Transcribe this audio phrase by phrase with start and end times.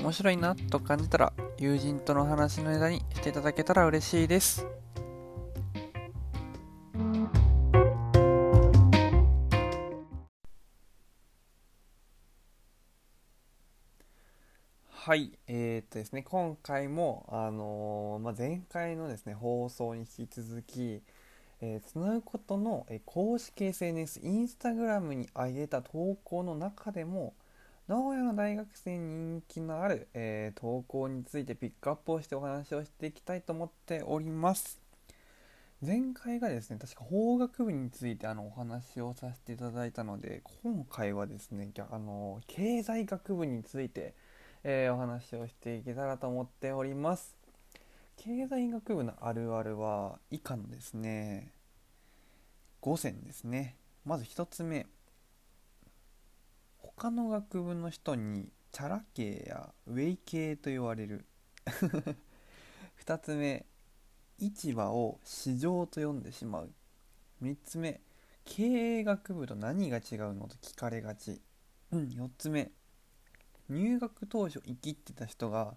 [0.00, 4.66] 面白いなと感じたら友人との話の間にしていただけたら嬉しいです。
[14.88, 21.02] はい、えー、っとですね、今回も、あのー、まあ、前回のですね、放送に引き続き、
[21.60, 27.34] えー、つなぐことの、え公式 SNS、インスタグラムに上げた投稿の中でも、
[27.90, 34.80] 名古屋の大学生に人気のある、えー、投稿についてピックアップをしてお話をしていきたいと思っております。
[35.84, 44.14] 前回がですね、確か法学部についてあのお話をさせていただいたので、今回はですね、あの経済学部について、
[44.62, 47.34] えー、お話をしていけたらと思っております。
[48.18, 51.50] 経済学部のあるあるは以下のですね
[52.82, 53.74] 5選ですね。
[54.04, 54.86] まず1つ目。
[57.00, 61.24] 他の学部の人にチャラ系やウェイ系と言われる。
[63.02, 63.64] 2つ目
[64.36, 66.70] 市場を市場と呼んでしまう。
[67.42, 68.02] 3つ目
[68.44, 71.40] 経営学部と何が違うのと聞かれがち、
[71.90, 72.70] うん、4つ目
[73.70, 75.76] 入学当初生きってた人が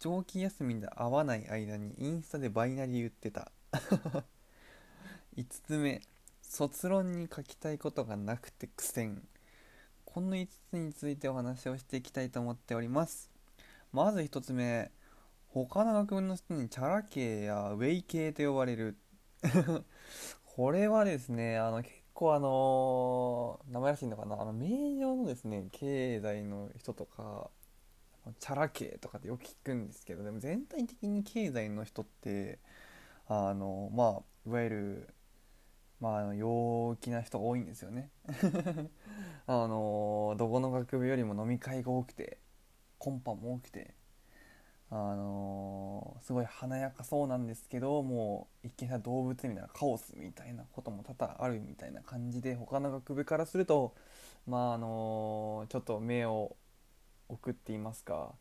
[0.00, 3.52] 長期休みで会わない間にインスタでバイナリー言ってた。
[5.36, 6.02] 5つ目
[6.42, 9.24] 卒論に書きたいことがなくて苦戦。
[10.14, 13.32] この5つについてお話をしていきたいと思っております。
[13.92, 14.92] まず1つ目
[15.48, 18.96] 他の学部の人にチャラ系やウェイ系と呼ばれる。
[20.54, 24.40] これはですねあの結構あのー、名前らしいのかな。
[24.40, 24.68] あの名
[25.00, 27.50] 誉のですね経済の人とか
[28.38, 32.60] チャラ系とかってよく聞くんですけどでも全体的に経済の人って
[33.26, 35.14] あのまあいわゆる
[36.00, 38.10] まあ陽気な人が多いんですよね。
[39.46, 42.38] あのどこの学部よりも飲み会が多くて
[42.98, 43.94] コンパも多くて
[44.90, 53.94] あの、すごい華やかそうなんですけどもう一見した動物みたいなカオスみたいなことも多々あるみたいな感じで他の学部からすると
[54.46, 56.56] まああの、ちょっと目を
[57.28, 58.34] 送っていますか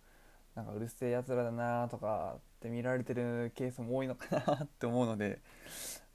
[0.55, 5.41] なんかうるせえやつらだなとかって見られてるケースも多いのかなって思うので、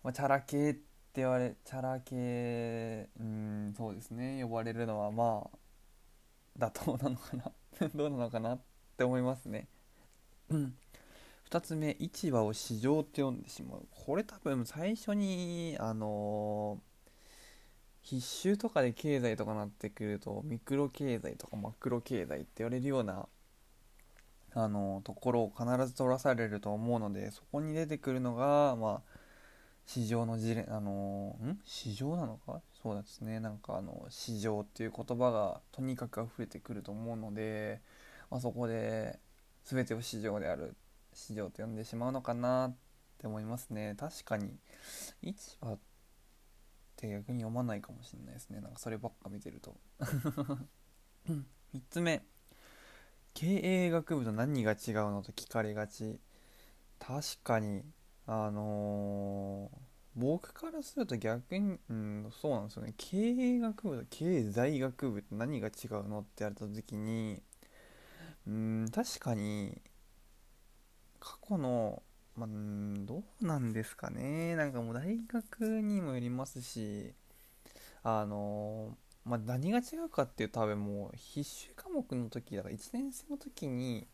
[0.05, 0.88] まあ、チャラ系って
[1.23, 5.59] 言われチャラ系うんそうですね呼ばれるのはまあ
[6.59, 7.53] 妥当なのかな。
[7.95, 8.61] どうなのかなっ
[8.97, 9.69] て思いますね。
[10.51, 10.75] うん、
[11.51, 13.87] 2つ目市場を市場って呼んでしまう。
[13.91, 23.29] これ多分最初にあのー、必修とかで経済とかなってくるとミクロ経済とかマクロ経済って言われるような
[24.55, 29.18] あの、ところを必ず取らされると思うのでそこに出てくるのがまあ
[29.89, 31.59] 市場の事例あの、ん？
[31.65, 32.61] 市場なのか？
[32.83, 33.41] そうですね。
[33.41, 37.81] なんかあの市場っていう言葉がとにかく溢れてくると思うので、
[38.31, 39.19] まあ、そこで
[39.65, 40.77] 全てを市場である
[41.15, 42.77] 市場と呼んでしまうのかなっ
[43.17, 43.95] て思いますね。
[43.99, 44.59] 確かに。
[45.23, 45.79] 市場っ
[46.97, 48.61] て逆に読まないかもしれないですね。
[48.61, 49.75] なんかそればっか見てると。
[51.25, 52.23] 3つ目。
[53.33, 54.77] 経営学部と何が違う
[55.13, 56.21] のと聞かれがち。
[56.99, 57.85] 確かに。
[58.31, 59.79] あのー、
[60.15, 62.93] 僕からすると逆に、うん、そうなんですよね。
[62.99, 67.41] 経営学部と経済学部って何が違うのってやれた時に
[68.47, 69.81] うん確かに
[71.21, 72.03] 過去の
[72.37, 72.49] まあ、
[73.01, 74.55] どうなんですかね。
[74.55, 77.13] なんかもう大学にもよりますし
[78.05, 84.07] あのまあ、何が違うかっていうと多分もう必修科目の時だから1年生の時に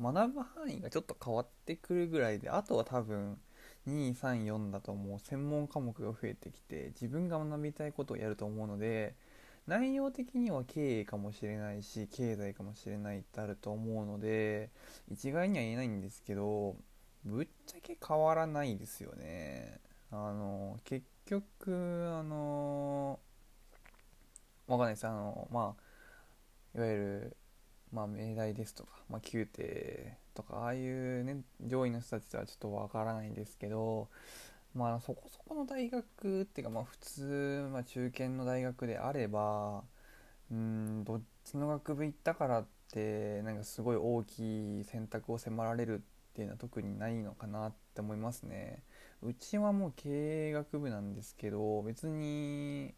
[0.00, 3.38] 学ぶ範囲がちょっと変わってくるぐらいであとは多分
[3.86, 9.14] 234だともう専門科目が増えてきて自分が学びたいことをやると思うので
[9.66, 14.70] 内容的には経営かもしれないし経済かもしれないってあると思うので
[15.10, 16.76] 一概には言えないんですけど
[17.24, 19.80] ぶっちゃけ変わらないですよね。
[20.10, 23.18] あの結局あの
[24.66, 25.06] わかんないです。
[25.06, 25.74] あのま
[26.76, 27.36] あいわゆる
[27.94, 34.08] まあ命題ですとか、まあ、宮廷とかああいうね上位の人たちはちょっとわからないんですけど
[34.74, 39.84] まあそこそこの大学っていうかまあ普通、まあ、中堅の大学であれば
[40.50, 46.00] うんどっちの学部行ったからってなんかすごい大きい選択を迫られるっ
[46.34, 48.82] っていうのは特にないのかなって思いますね。
[49.22, 52.92] うちはもう経営学部なんですけど別に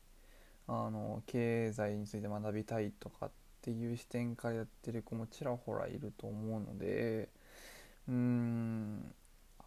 [0.66, 3.34] あの経済について学びたいとかって
[3.66, 7.28] ていう視点からやってる子もちらほらいると思うので
[8.06, 9.12] うーん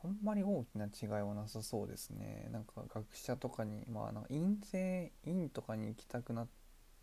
[0.01, 2.47] あんまり大きな違いはなさそうですね。
[2.53, 6.47] なんか学者とかにまあなんか院生院とかに行きたくな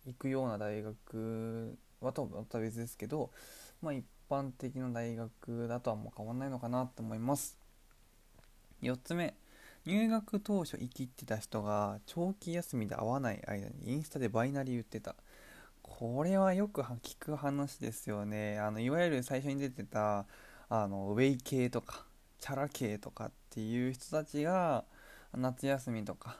[0.06, 3.30] 行くような大学はとまた別ですけど
[3.82, 7.58] まあ一般的な大学だとはもう変わんないのかなと思います。
[8.80, 9.34] 4つ目
[9.84, 15.16] 入学当初生きってた人が長期休みで会わない間にインスタでバイナリー言ってた。
[15.86, 18.58] これはよく聞く話ですよね。
[18.58, 20.26] あのいわゆる最初に出てた
[20.68, 22.04] あのウェイ系とか
[22.38, 24.84] チャラ系とかっていう人たちが
[25.32, 26.38] 夏休みとか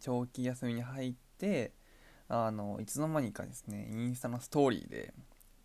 [0.00, 1.72] 長期休みに入って
[2.28, 5.12] あのいつの間にかですねインスタのストーリーで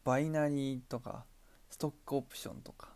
[0.04, 1.26] バイナリーとか
[1.70, 2.90] ストックオプションとか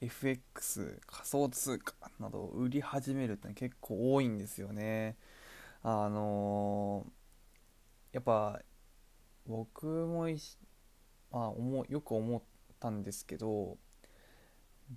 [0.00, 5.16] FX 仮想通貨などを売り始めるって結構多いんですよね。
[5.84, 8.60] あのー、やっぱ
[9.46, 10.38] 僕もい、
[11.30, 12.42] まあ、思よく思っ
[12.80, 13.76] たんですけど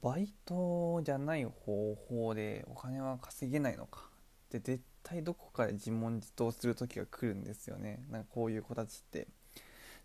[0.02, 4.10] バイトじゃない方法でお金は稼げないのか。
[4.46, 8.04] って絶対どこかで自問自答する時が来るんですよね。
[8.10, 9.28] なんかこういう子たちって。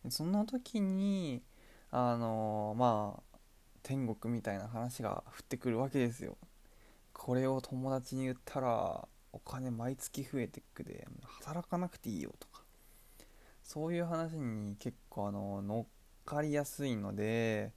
[0.08, 1.42] その時に
[1.90, 3.38] あのまあ
[3.82, 6.36] 天国みたいな話が降ってくるわけですよ。
[7.12, 12.48] これを友達に言ったらお金毎月増えてくで働かなくていいよと。
[13.70, 17.70] そういう話に結構あの乗っかりやすいので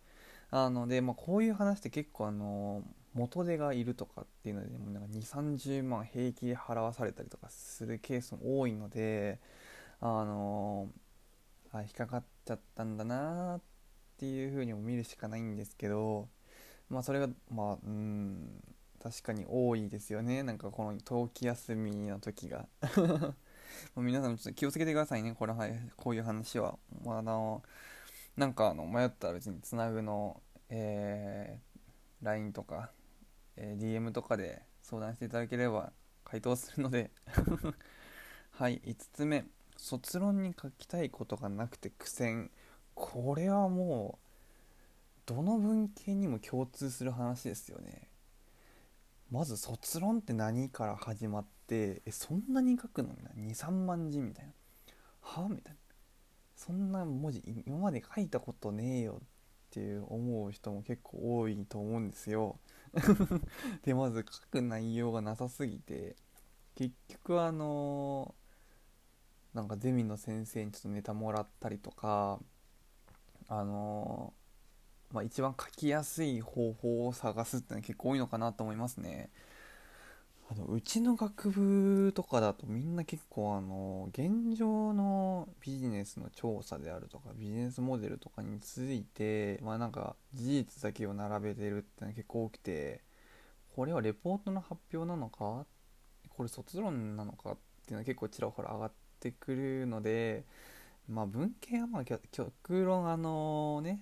[0.49, 2.81] あので、まあ、こういう話って結構あの
[3.13, 9.39] 元手がいるとかっていうのでもなんか2 3 0万平気で払わされたりとかするケースも多いので
[10.01, 10.89] あの
[11.71, 13.61] あ引っかかっちゃったんだなっ
[14.17, 16.27] ていうふうにも見るしかないんですけど
[16.89, 18.63] まあそれがまあうん
[18.99, 20.41] 確かに多いですよね。
[20.43, 22.65] なんかこの冬季休みの時が。
[23.95, 25.35] もう皆さんちょっと気をつけてくださいね。
[25.37, 27.63] これはこういう話は、まあ、あの
[28.37, 32.91] なんかあの迷ったら別につなぐの、えー、LINE とか、
[33.55, 35.91] えー、DM とかで相談していただければ
[36.23, 37.11] 回答するので。
[38.51, 39.45] はい5つ目。
[39.77, 42.51] 卒論に書きたいことがなくて苦戦。
[42.93, 44.23] これはもう
[45.25, 48.09] どの文系にも共通する話ですよね。
[49.33, 53.51] まず卒論って何から始まってえそんなに書くのみたいな。
[53.51, 54.51] 23万字みたいな。
[55.21, 55.79] はみたいな。
[56.55, 59.27] そんな文字今まで書いたことねえよっ
[59.71, 62.59] ていう思う人も結構多いと思うんですよ。
[63.81, 66.15] でまず書く内容がなさすぎて
[66.75, 72.39] 結局あのー、なんかゼミの先生にちょっとネタもらったりとか
[73.47, 74.42] あのー、
[75.13, 79.29] まあ、一番書きやすい方法を探すってのは結構多いのかなと思いますね。
[80.49, 93.01] あのうちの学部とかだとみんな結構あの現状のビジネスの調査であるとかビジネスモデルとかについてまあなんか事実だけを並べてるってのは結構多くて
[93.75, 95.65] これはレポートの発表なのか
[96.29, 100.43] これ卒論なのかっていうのは結構ちらほら上がってくるので
[101.07, 104.01] まあ文系はまあ極論あのね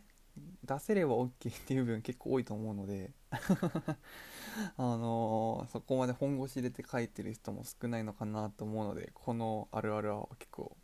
[0.72, 1.32] 出せれば OK っ
[1.68, 3.38] ていう部分結構多いと思うので あ
[4.78, 10.78] のー、そこまで本腰入れて書いてる人も少ないのかなと思うのでこのあるあるは結構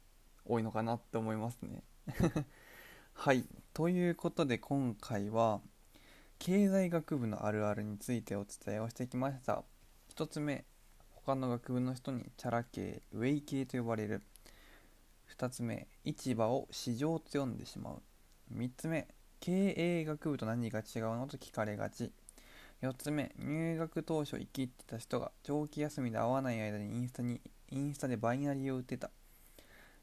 [0.46, 1.84] 多いのかなって思いますね。
[3.14, 3.48] はい。
[3.74, 5.62] ということで今回は
[6.40, 9.64] 経済学部のあるあるについてお伝えをしてきました。
[10.16, 10.66] 1つ目
[11.10, 14.22] 他の学部の人にチャラ系ウェイ系と呼ばれる。
[15.38, 18.02] 2つ目市場を市場と呼んでしまう。
[18.54, 19.08] 3つ目
[19.48, 21.26] 経営学部と何が違うの？
[21.26, 22.12] と聞かれがち。
[22.82, 27.40] 4つ目入学当初生きてた人が長期休みで会わない間にインスタに
[27.72, 29.10] インスタでバイナリーを売ってた。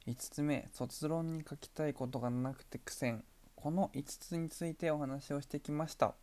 [0.06, 3.22] 5つ目卒論に書きたいことがなくて苦戦。
[3.54, 6.14] この5つについてお話をしてきました。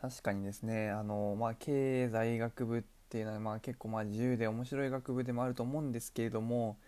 [0.00, 6.78] 確かにですねあの、まあ、経済学部っていうのは、まあ、結構まあ自由で面白い学部でもあると思うんですけれども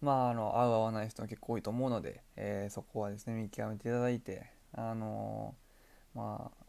[0.00, 6.66] まあ、あの合う合わない人は結構多いと思うので、えー、そこはですね見極めていただいてあのー、まあ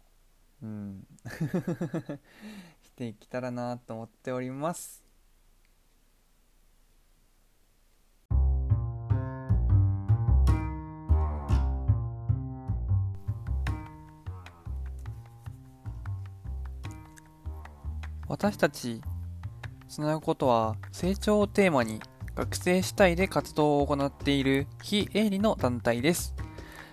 [0.63, 1.05] うん。
[2.81, 5.03] していけたらなと思っております。
[18.27, 19.01] 私たち
[19.87, 22.01] つなぐことは成長をテーマに
[22.37, 26.35] 学生主体で活動を行っている非営利の団体です。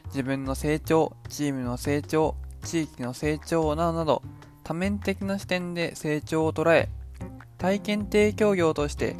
[0.07, 4.23] 自分の成長、チームの成長、地域の成長などなど
[4.63, 6.89] 多面的な視点で成長を捉え
[7.59, 9.17] 体験提供業として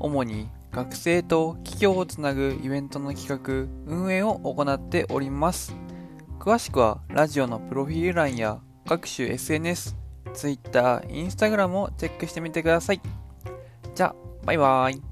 [0.00, 5.76] 主に学生と企業をつなぐイベントの企画運営を行っております。
[6.40, 9.96] 詳しくはラジオのプロフィール欄や各種 SNS、
[10.34, 13.00] Twitter、Instagram をチェックしてみてください。
[13.94, 15.07] じゃあバイバーイ。